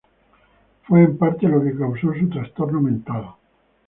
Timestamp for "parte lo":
1.15-1.61